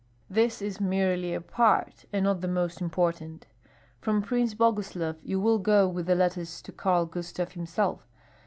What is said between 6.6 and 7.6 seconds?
to Karl Gustav